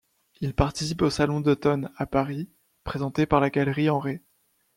Il 0.39 0.55
participe 0.55 1.03
au 1.03 1.11
Salon 1.11 1.41
d'automne 1.41 1.91
à 1.95 2.07
Paris, 2.07 2.49
présenté 2.83 3.27
par 3.27 3.39
la 3.39 3.51
galerie 3.51 3.91
en 3.91 3.99
Ré. 3.99 4.23